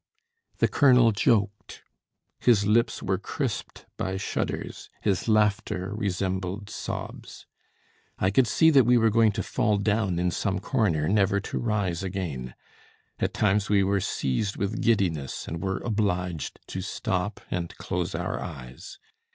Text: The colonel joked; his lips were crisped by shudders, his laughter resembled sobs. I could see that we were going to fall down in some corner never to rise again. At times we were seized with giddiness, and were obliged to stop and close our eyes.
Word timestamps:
The 0.57 0.67
colonel 0.67 1.11
joked; 1.11 1.83
his 2.39 2.65
lips 2.65 3.03
were 3.03 3.19
crisped 3.19 3.85
by 3.97 4.17
shudders, 4.17 4.89
his 4.99 5.27
laughter 5.27 5.93
resembled 5.93 6.71
sobs. 6.71 7.45
I 8.17 8.31
could 8.31 8.47
see 8.47 8.71
that 8.71 8.83
we 8.85 8.97
were 8.97 9.11
going 9.11 9.31
to 9.33 9.43
fall 9.43 9.77
down 9.77 10.17
in 10.17 10.31
some 10.31 10.57
corner 10.57 11.07
never 11.07 11.39
to 11.41 11.59
rise 11.59 12.01
again. 12.01 12.55
At 13.19 13.35
times 13.35 13.69
we 13.69 13.83
were 13.83 14.01
seized 14.01 14.57
with 14.57 14.81
giddiness, 14.81 15.47
and 15.47 15.61
were 15.61 15.77
obliged 15.81 16.59
to 16.69 16.81
stop 16.81 17.39
and 17.51 17.69
close 17.77 18.15
our 18.15 18.39
eyes. 18.41 18.97